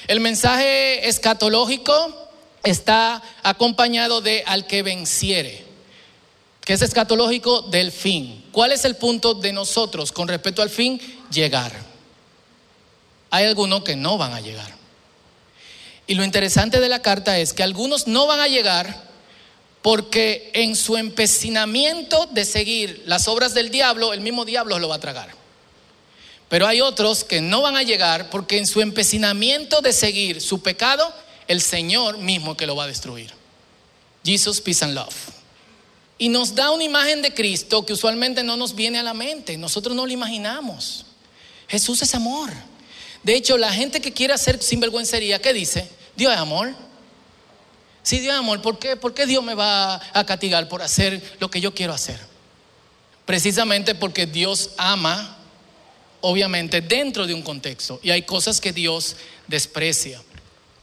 [0.07, 2.31] El mensaje escatológico
[2.62, 5.64] está acompañado de al que venciere
[6.64, 8.44] que es escatológico del fin.
[8.50, 11.00] ¿Cuál es el punto de nosotros con respecto al fin?
[11.31, 11.72] Llegar.
[13.31, 14.72] Hay algunos que no van a llegar.
[16.07, 19.05] Y lo interesante de la carta es que algunos no van a llegar
[19.83, 24.96] porque en su empecinamiento de seguir las obras del diablo, el mismo diablo lo va
[24.96, 25.29] a tragar.
[26.48, 30.62] Pero hay otros que no van a llegar porque en su empecinamiento de seguir su
[30.62, 31.12] pecado,
[31.48, 33.31] el Señor mismo que lo va a destruir.
[34.24, 35.34] Jesus, peace and love.
[36.25, 39.59] Y nos da una imagen de Cristo que usualmente no nos viene a la mente,
[39.59, 41.05] nosotros no lo imaginamos.
[41.69, 42.51] Jesús es amor.
[43.23, 45.87] De hecho, la gente que quiere hacer sinvergüencería, ¿qué dice?
[46.17, 46.75] Dios es amor.
[48.03, 51.37] Si Dios es amor, ¿por qué, ¿por qué Dios me va a castigar por hacer
[51.41, 52.19] lo que yo quiero hacer?
[53.27, 55.37] Precisamente porque Dios ama,
[56.23, 58.01] obviamente, dentro de un contexto.
[58.03, 60.23] Y hay cosas que Dios desprecia.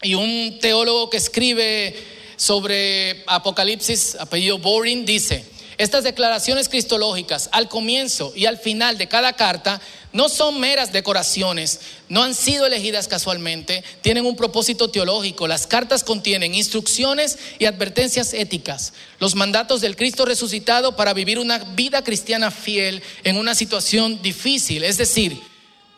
[0.04, 5.46] Y un teólogo que escribe sobre Apocalipsis, apellido Boring, dice,
[5.78, 9.80] estas declaraciones cristológicas al comienzo y al final de cada carta
[10.12, 15.48] no son meras decoraciones, no han sido elegidas casualmente, tienen un propósito teológico.
[15.48, 21.60] Las cartas contienen instrucciones y advertencias éticas, los mandatos del Cristo resucitado para vivir una
[21.60, 24.84] vida cristiana fiel en una situación difícil.
[24.84, 25.40] Es decir,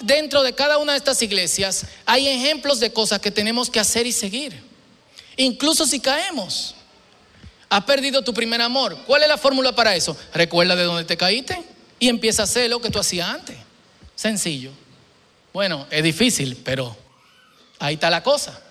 [0.02, 4.06] dentro de cada una de estas iglesias hay ejemplos de cosas que tenemos que hacer
[4.06, 4.73] y seguir.
[5.38, 6.76] Incluso si caemos.
[7.70, 8.98] Has perdido tu primer amor.
[9.08, 10.16] ¿Cuál es la fórmula para eso?
[10.34, 11.64] Recuerda de dónde te caíste
[12.00, 13.58] y empieza a hacer lo que tú hacías antes.
[14.16, 14.72] Sencillo.
[15.54, 16.96] Bueno, es difícil, pero
[17.80, 18.62] ahí está la cosa.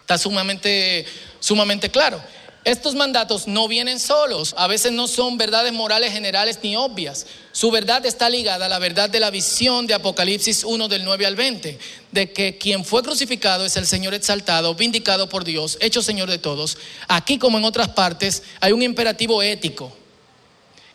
[0.00, 1.04] Está sumamente,
[1.40, 2.22] sumamente claro.
[2.66, 7.24] Estos mandatos no vienen solos, a veces no son verdades morales generales ni obvias.
[7.52, 11.26] Su verdad está ligada a la verdad de la visión de Apocalipsis 1 del 9
[11.26, 11.78] al 20,
[12.10, 16.38] de que quien fue crucificado es el Señor exaltado, vindicado por Dios, hecho Señor de
[16.38, 16.76] todos.
[17.06, 19.96] Aquí como en otras partes hay un imperativo ético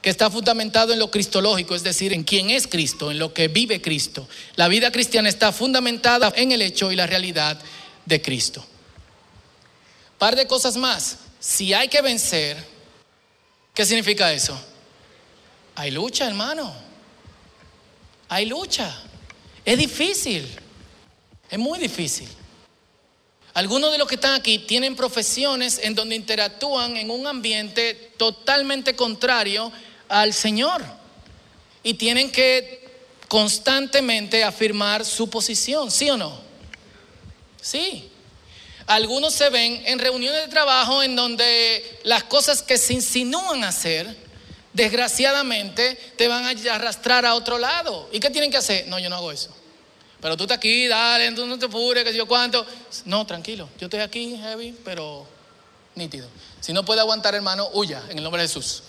[0.01, 3.47] que está fundamentado en lo cristológico, es decir, en quién es Cristo, en lo que
[3.47, 4.27] vive Cristo.
[4.57, 7.57] La vida cristiana está fundamentada en el hecho y la realidad
[8.05, 8.65] de Cristo.
[10.17, 12.55] Par de cosas más si hay que vencer,
[13.73, 14.55] ¿qué significa eso?
[15.73, 16.71] Hay lucha, hermano.
[18.29, 18.95] Hay lucha.
[19.65, 20.47] Es difícil.
[21.49, 22.29] Es muy difícil.
[23.55, 28.95] Algunos de los que están aquí tienen profesiones en donde interactúan en un ambiente totalmente
[28.95, 29.71] contrario
[30.09, 30.83] al Señor.
[31.81, 32.87] Y tienen que
[33.27, 36.39] constantemente afirmar su posición, ¿sí o no?
[37.59, 38.10] Sí.
[38.87, 44.15] Algunos se ven en reuniones de trabajo en donde las cosas que se insinúan hacer,
[44.73, 48.09] desgraciadamente, te van a arrastrar a otro lado.
[48.11, 48.87] ¿Y qué tienen que hacer?
[48.87, 49.53] No, yo no hago eso.
[50.21, 52.65] Pero tú estás aquí, dale, tú no te apures, que yo cuánto.
[53.05, 55.25] No, tranquilo, yo estoy aquí, heavy, pero
[55.95, 56.27] nítido.
[56.59, 58.83] Si no puede aguantar, hermano, huya en el nombre de Jesús.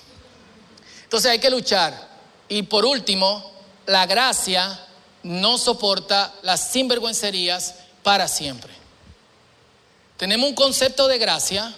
[1.04, 2.10] Entonces hay que luchar.
[2.48, 3.50] Y por último,
[3.86, 4.78] la gracia
[5.22, 8.81] no soporta las sinvergüencerías para siempre.
[10.22, 11.74] Tenemos un concepto de gracia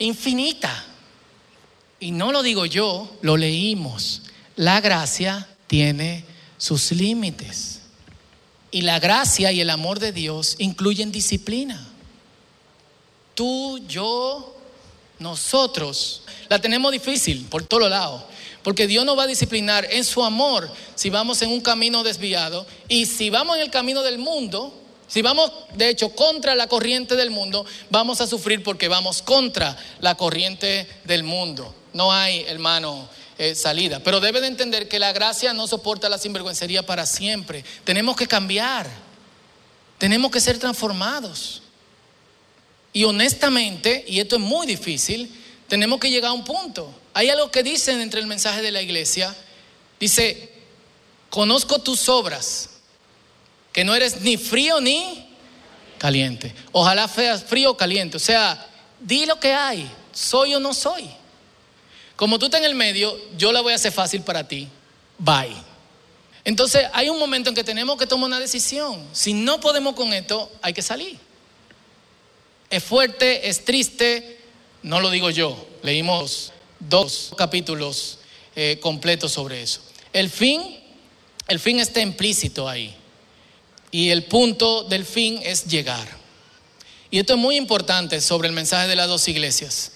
[0.00, 0.84] infinita.
[2.00, 4.22] Y no lo digo yo, lo leímos.
[4.56, 6.24] La gracia tiene
[6.56, 7.82] sus límites.
[8.72, 11.86] Y la gracia y el amor de Dios incluyen disciplina.
[13.36, 14.56] Tú, yo,
[15.20, 18.24] nosotros la tenemos difícil por todos lados.
[18.64, 22.66] Porque Dios nos va a disciplinar en su amor si vamos en un camino desviado.
[22.88, 24.74] Y si vamos en el camino del mundo,
[25.08, 29.74] si vamos, de hecho, contra la corriente del mundo, vamos a sufrir porque vamos contra
[30.00, 31.74] la corriente del mundo.
[31.94, 34.00] No hay, hermano, eh, salida.
[34.00, 37.64] Pero debe de entender que la gracia no soporta la sinvergüencería para siempre.
[37.84, 38.86] Tenemos que cambiar.
[39.96, 41.62] Tenemos que ser transformados.
[42.92, 45.34] Y honestamente, y esto es muy difícil,
[45.68, 46.94] tenemos que llegar a un punto.
[47.14, 49.34] Hay algo que dicen entre el mensaje de la iglesia.
[49.98, 50.52] Dice,
[51.30, 52.77] conozco tus obras
[53.78, 55.24] que no eres ni frío ni
[55.98, 56.52] caliente.
[56.72, 58.16] Ojalá seas frío o caliente.
[58.16, 58.66] O sea,
[58.98, 59.88] di lo que hay.
[60.10, 61.08] ¿Soy o no soy?
[62.16, 64.66] Como tú estás en el medio, yo la voy a hacer fácil para ti.
[65.16, 65.54] Bye.
[66.42, 69.06] Entonces hay un momento en que tenemos que tomar una decisión.
[69.12, 71.16] Si no podemos con esto, hay que salir.
[72.70, 74.40] Es fuerte, es triste,
[74.82, 75.68] no lo digo yo.
[75.84, 78.18] Leímos dos capítulos
[78.56, 79.82] eh, completos sobre eso.
[80.12, 80.80] El fin,
[81.46, 82.97] el fin está implícito ahí.
[83.90, 86.08] Y el punto del fin es llegar.
[87.10, 89.92] Y esto es muy importante sobre el mensaje de las dos iglesias.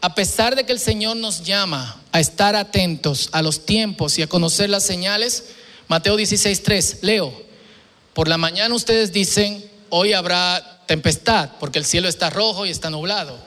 [0.00, 4.22] A pesar de que el Señor nos llama a estar atentos a los tiempos y
[4.22, 5.44] a conocer las señales,
[5.88, 7.32] Mateo 16:3, leo,
[8.14, 12.88] por la mañana ustedes dicen, hoy habrá tempestad, porque el cielo está rojo y está
[12.88, 13.38] nublado.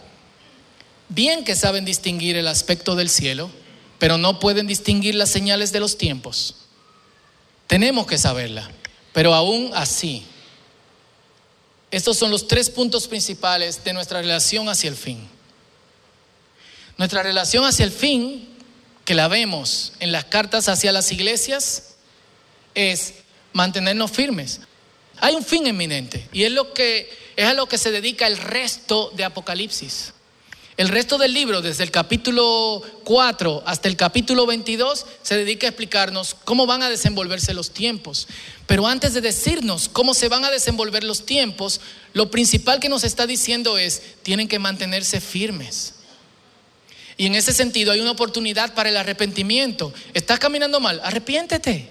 [1.07, 3.49] Bien que saben distinguir el aspecto del cielo,
[3.97, 6.55] pero no pueden distinguir las señales de los tiempos.
[7.67, 8.69] Tenemos que saberla.
[9.19, 10.23] Pero aún así,
[11.91, 15.27] estos son los tres puntos principales de nuestra relación hacia el fin.
[16.95, 18.47] Nuestra relación hacia el fin,
[19.03, 21.95] que la vemos en las cartas hacia las iglesias,
[22.73, 23.15] es
[23.51, 24.61] mantenernos firmes.
[25.17, 28.37] Hay un fin eminente y es lo que es a lo que se dedica el
[28.37, 30.13] resto de Apocalipsis.
[30.79, 35.71] El resto del libro, desde el capítulo 4 hasta el capítulo 22, se dedica a
[35.71, 38.29] explicarnos cómo van a desenvolverse los tiempos.
[38.65, 41.81] Pero antes de decirnos cómo se van a desenvolver los tiempos,
[42.13, 45.95] lo principal que nos está diciendo es, tienen que mantenerse firmes.
[47.17, 49.93] Y en ese sentido hay una oportunidad para el arrepentimiento.
[50.13, 51.01] ¿Estás caminando mal?
[51.03, 51.89] Arrepiéntete.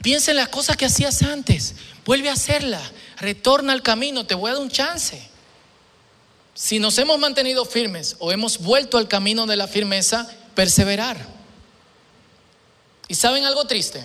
[0.00, 1.74] Piensa en las cosas que hacías antes.
[2.06, 2.80] Vuelve a hacerla.
[3.18, 4.24] Retorna al camino.
[4.24, 5.29] Te voy a dar un chance.
[6.54, 11.16] Si nos hemos mantenido firmes o hemos vuelto al camino de la firmeza, perseverar.
[13.08, 14.04] ¿Y saben algo triste?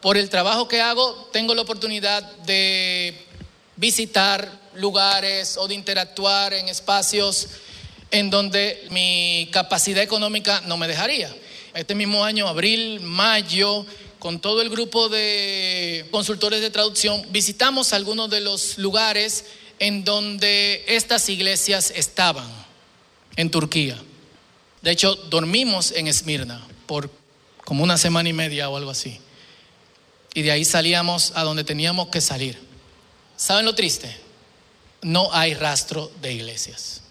[0.00, 3.26] Por el trabajo que hago, tengo la oportunidad de
[3.76, 7.48] visitar lugares o de interactuar en espacios
[8.10, 11.34] en donde mi capacidad económica no me dejaría.
[11.74, 13.84] Este mismo año, abril, mayo,
[14.18, 19.44] con todo el grupo de consultores de traducción, visitamos algunos de los lugares
[19.78, 22.48] en donde estas iglesias estaban,
[23.36, 24.00] en Turquía.
[24.82, 27.10] De hecho, dormimos en Esmirna por
[27.64, 29.18] como una semana y media o algo así.
[30.34, 32.58] Y de ahí salíamos a donde teníamos que salir.
[33.36, 34.14] ¿Saben lo triste?
[35.02, 37.02] No hay rastro de iglesias.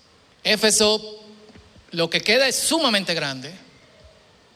[0.43, 1.19] Éfeso,
[1.91, 3.53] lo que queda es sumamente grande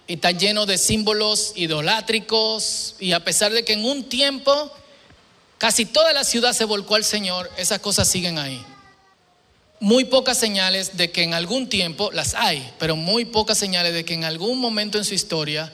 [0.08, 4.72] y está lleno de símbolos idolátricos y a pesar de que en un tiempo
[5.58, 8.64] casi toda la ciudad se volcó al Señor, esas cosas siguen ahí.
[9.80, 14.06] Muy pocas señales de que en algún tiempo, las hay, pero muy pocas señales de
[14.06, 15.72] que en algún momento en su historia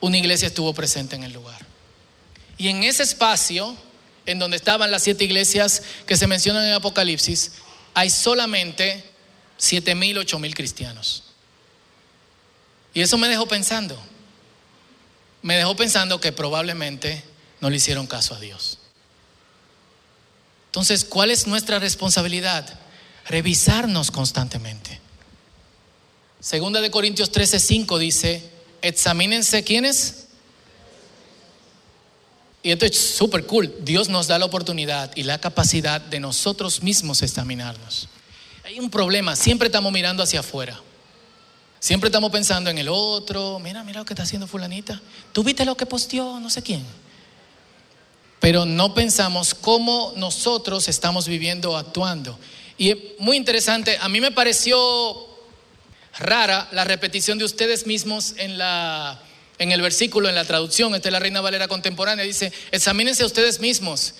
[0.00, 1.66] una iglesia estuvo presente en el lugar.
[2.58, 3.74] Y en ese espacio,
[4.26, 7.52] en donde estaban las siete iglesias que se mencionan en Apocalipsis,
[7.94, 9.02] hay solamente
[9.56, 11.24] siete mil, ocho mil cristianos.
[12.94, 13.98] Y eso me dejó pensando.
[15.42, 17.22] Me dejó pensando que probablemente
[17.60, 18.78] no le hicieron caso a Dios.
[20.78, 22.64] Entonces, ¿cuál es nuestra responsabilidad?
[23.26, 25.00] Revisarnos constantemente.
[26.38, 28.48] Segunda de Corintios 13, 5 dice,
[28.80, 30.28] examínense quiénes.
[32.62, 33.74] Y esto es súper cool.
[33.80, 38.08] Dios nos da la oportunidad y la capacidad de nosotros mismos examinarnos.
[38.62, 40.80] Hay un problema, siempre estamos mirando hacia afuera.
[41.80, 43.58] Siempre estamos pensando en el otro.
[43.58, 45.02] Mira, mira lo que está haciendo fulanita.
[45.32, 46.84] ¿Tú viste lo que posteó no sé quién?
[48.40, 52.38] Pero no pensamos cómo nosotros estamos viviendo, actuando.
[52.76, 55.26] Y es muy interesante, a mí me pareció
[56.18, 59.20] rara la repetición de ustedes mismos en, la,
[59.58, 60.94] en el versículo, en la traducción.
[60.94, 62.24] Esta es la Reina Valera contemporánea.
[62.24, 64.14] Dice, examínense ustedes mismos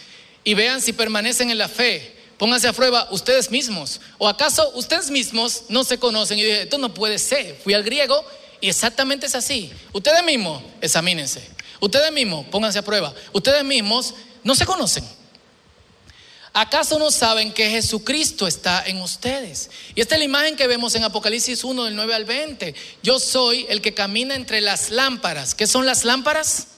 [0.45, 2.17] y vean si permanecen en la fe.
[2.37, 4.01] Pónganse a prueba ustedes mismos.
[4.19, 6.39] ¿O acaso ustedes mismos no se conocen?
[6.39, 7.57] Y dije, esto no puede ser.
[7.63, 8.25] Fui al griego
[8.61, 9.73] y exactamente es así.
[9.93, 11.58] Ustedes mismos, examínense.
[11.81, 13.15] Ustedes mismos, pónganse a prueba.
[13.33, 14.15] Ustedes mismos
[14.45, 15.05] no se conocen.
[16.53, 19.71] ¿Acaso no saben que Jesucristo está en ustedes?
[19.95, 22.75] Y esta es la imagen que vemos en Apocalipsis 1 del 9 al 20.
[23.03, 25.55] Yo soy el que camina entre las lámparas.
[25.55, 26.69] ¿Qué son las lámparas?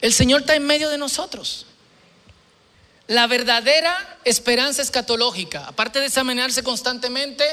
[0.00, 1.66] El Señor está en medio de nosotros.
[3.06, 7.44] La verdadera esperanza escatológica, aparte de examinarse constantemente,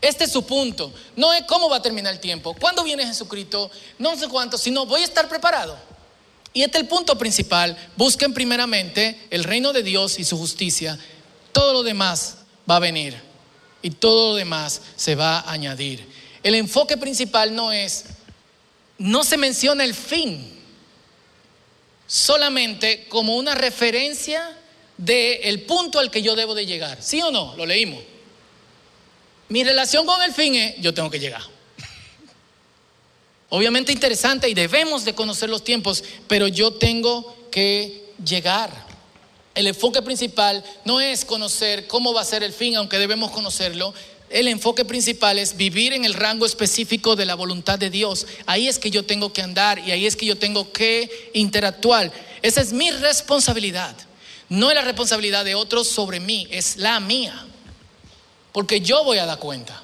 [0.00, 0.92] este es su punto.
[1.16, 4.86] No es cómo va a terminar el tiempo, cuándo viene Jesucristo, no sé cuánto, sino
[4.86, 5.76] voy a estar preparado.
[6.52, 7.76] Y este es el punto principal.
[7.96, 10.98] Busquen primeramente el reino de Dios y su justicia.
[11.52, 13.20] Todo lo demás va a venir
[13.82, 16.08] y todo lo demás se va a añadir.
[16.42, 18.04] El enfoque principal no es,
[18.98, 20.52] no se menciona el fin,
[22.06, 24.56] solamente como una referencia
[24.96, 27.02] del el punto al que yo debo de llegar.
[27.02, 27.54] ¿Sí o no?
[27.56, 28.00] Lo leímos.
[29.48, 31.42] Mi relación con el fin es, yo tengo que llegar.
[33.48, 38.70] Obviamente interesante y debemos de conocer los tiempos, pero yo tengo que llegar.
[39.54, 43.94] El enfoque principal no es conocer cómo va a ser el fin, aunque debemos conocerlo.
[44.28, 48.26] El enfoque principal es vivir en el rango específico de la voluntad de Dios.
[48.46, 52.12] Ahí es que yo tengo que andar y ahí es que yo tengo que interactuar.
[52.42, 53.96] Esa es mi responsabilidad.
[54.48, 57.46] No es la responsabilidad de otros sobre mí, es la mía.
[58.56, 59.82] Porque yo voy a dar cuenta.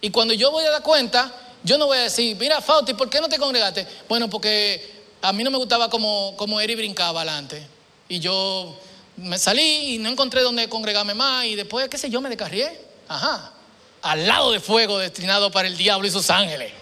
[0.00, 1.30] Y cuando yo voy a dar cuenta,
[1.62, 3.86] yo no voy a decir, mira, Fauti, ¿por qué no te congregaste?
[4.08, 7.62] Bueno, porque a mí no me gustaba como, como Eri brincaba adelante.
[8.08, 8.74] Y yo
[9.18, 11.44] me salí y no encontré dónde congregarme más.
[11.44, 12.80] Y después, qué sé yo, me descarrié.
[13.06, 13.52] Ajá.
[14.00, 16.72] Al lado de fuego destinado para el diablo y sus ángeles.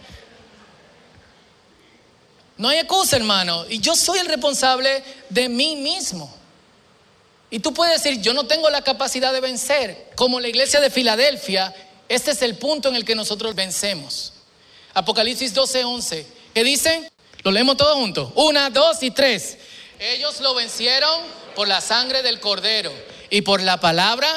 [2.57, 3.65] No hay excusa, hermano.
[3.69, 6.33] Y yo soy el responsable de mí mismo.
[7.51, 10.11] Y tú puedes decir, yo no tengo la capacidad de vencer.
[10.15, 11.75] Como la iglesia de Filadelfia,
[12.09, 14.35] este es el punto en el que nosotros vencemos.
[14.95, 16.27] Apocalipsis 12, 11.
[16.55, 17.11] ¿Qué dice?
[17.43, 18.31] Lo leemos todos juntos.
[18.35, 19.59] Una, dos y tres.
[19.99, 21.23] Ellos lo vencieron
[21.55, 22.93] por la sangre del cordero
[23.31, 24.29] y por la palabra.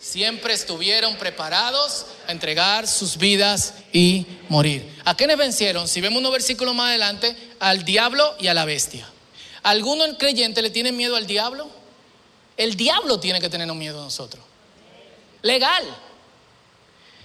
[0.00, 4.88] Siempre estuvieron preparados a entregar sus vidas y morir.
[5.04, 5.88] ¿A quiénes vencieron?
[5.88, 9.08] Si vemos unos versículos más adelante, al diablo y a la bestia.
[9.68, 11.68] ¿Alguno creyente le tiene miedo al diablo?
[12.56, 14.42] El diablo tiene que tener miedo a nosotros.
[15.42, 15.84] Legal.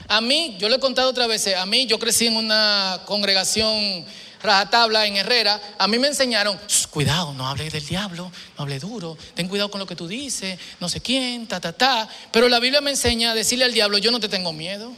[0.10, 4.06] A mí, yo le he contado otra vez, a mí yo crecí en una congregación
[4.42, 9.18] rajatabla en Herrera, a mí me enseñaron, cuidado, no hable del diablo, no hable duro,
[9.36, 12.10] ten cuidado con lo que tú dices, no sé quién, ta, ta, ta.
[12.30, 14.92] Pero la Biblia me enseña a decirle al diablo, yo no te tengo miedo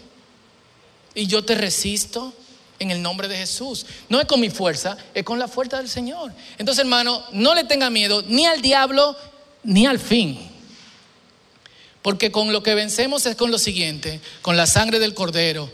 [1.14, 2.34] y yo te resisto
[2.80, 3.86] en el nombre de Jesús.
[4.10, 6.32] No es con mi fuerza, es con la fuerza del Señor.
[6.58, 9.16] Entonces, hermano, no le tenga miedo ni al diablo
[9.64, 10.40] ni al fin.
[12.02, 15.72] Porque con lo que vencemos es con lo siguiente, con la sangre del cordero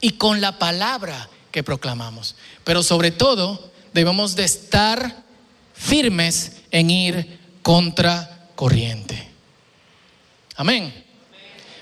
[0.00, 2.36] y con la palabra que proclamamos.
[2.64, 5.24] Pero sobre todo debemos de estar
[5.72, 9.28] firmes en ir contra corriente.
[10.56, 10.92] Amén.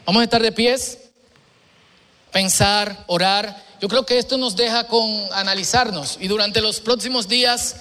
[0.06, 0.98] Vamos a estar de pies,
[2.30, 3.71] pensar, orar.
[3.82, 7.78] Yo creo que esto nos deja con analizarnos y durante los próximos días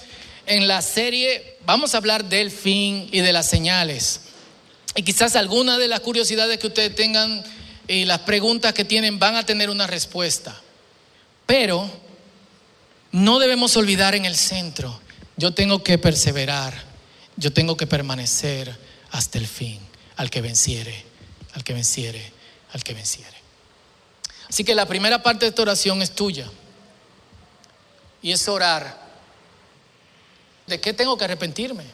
[0.48, 4.22] en la serie vamos a hablar del fin y de las señales.
[4.96, 7.44] Y quizás alguna de las curiosidades que ustedes tengan
[7.88, 10.60] y las preguntas que tienen van a tener una respuesta.
[11.46, 11.88] Pero
[13.12, 15.00] no debemos olvidar en el centro,
[15.38, 16.74] yo tengo que perseverar,
[17.38, 18.76] yo tengo que permanecer
[19.12, 19.80] hasta el fin,
[20.16, 21.06] al que venciere,
[21.54, 22.32] al que venciere,
[22.74, 23.41] al que venciere.
[24.52, 26.46] Así que la primera parte de esta oración es tuya.
[28.22, 29.00] Y es orar.
[30.68, 31.86] ¿De qué tengo que arrepentirme?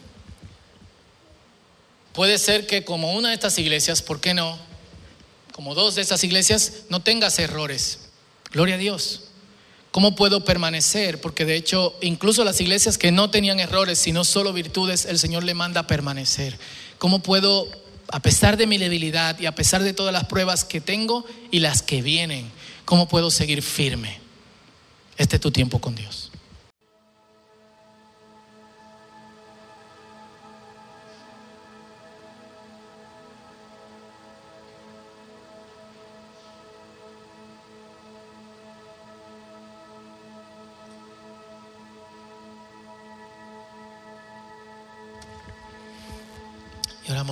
[2.14, 4.58] Puede ser que como una de estas iglesias, ¿por qué no?
[5.52, 8.00] Como dos de estas iglesias, no tengas errores.
[8.52, 9.26] Gloria a Dios.
[9.92, 11.22] ¿Cómo puedo permanecer?
[11.22, 15.44] Porque de hecho, incluso las iglesias que no tenían errores, sino solo virtudes, el Señor
[15.44, 16.58] le manda a permanecer.
[16.98, 17.70] ¿Cómo puedo,
[18.12, 21.60] a pesar de mi debilidad y a pesar de todas las pruebas que tengo y
[21.60, 22.50] las que vienen,
[22.86, 24.20] cómo puedo seguir firme?
[25.18, 26.27] Este es tu tiempo con Dios.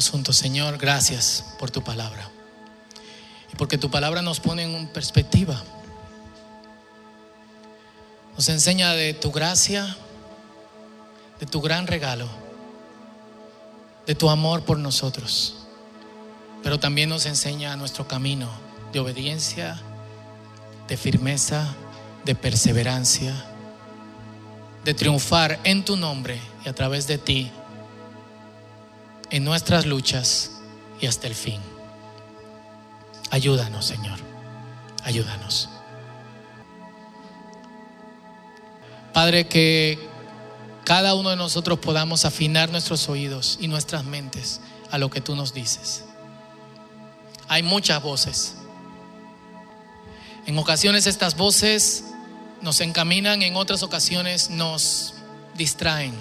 [0.10, 2.30] Juntos, Señor, gracias por tu palabra.
[3.52, 5.64] Y porque tu palabra nos pone en perspectiva.
[8.36, 9.96] Nos enseña de tu gracia,
[11.40, 12.28] de tu gran regalo,
[14.06, 15.68] de tu amor por nosotros.
[16.62, 18.50] Pero también nos enseña nuestro camino
[18.92, 19.80] de obediencia,
[20.90, 21.74] de firmeza,
[22.26, 23.34] de perseverancia,
[24.84, 27.52] de triunfar en tu nombre y a través de ti
[29.36, 30.52] en nuestras luchas
[31.02, 31.60] y hasta el fin.
[33.32, 34.18] Ayúdanos, Señor.
[35.04, 35.68] Ayúdanos.
[39.14, 40.00] Padre, que
[40.86, 45.36] cada uno de nosotros podamos afinar nuestros oídos y nuestras mentes a lo que tú
[45.36, 46.06] nos dices.
[47.50, 48.56] Hay muchas voces.
[50.46, 52.06] En ocasiones estas voces
[52.62, 55.14] nos encaminan, en otras ocasiones nos
[55.56, 56.14] distraen.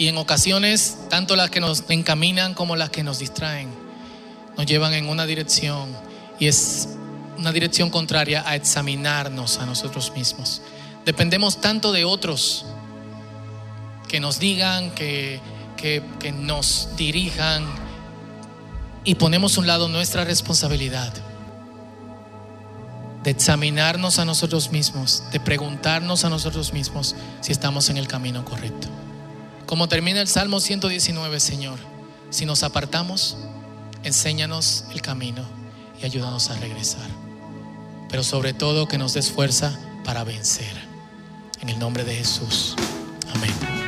[0.00, 3.68] Y en ocasiones, tanto las que nos encaminan como las que nos distraen,
[4.56, 5.94] nos llevan en una dirección
[6.38, 6.88] y es
[7.36, 10.62] una dirección contraria a examinarnos a nosotros mismos.
[11.04, 12.64] Dependemos tanto de otros
[14.08, 15.38] que nos digan, que,
[15.76, 17.66] que, nos dirijan
[19.04, 21.12] y ponemos a un lado nuestra responsabilidad
[23.22, 28.46] de examinarnos a nosotros mismos, de preguntarnos a nosotros mismos si estamos en el camino
[28.46, 28.88] correcto.
[29.70, 31.78] Como termina el Salmo 119, Señor,
[32.30, 33.36] si nos apartamos,
[34.02, 35.44] enséñanos el camino
[36.02, 37.08] y ayúdanos a regresar.
[38.08, 40.76] Pero sobre todo que nos des fuerza para vencer.
[41.60, 42.74] En el nombre de Jesús.
[43.32, 43.79] Amén.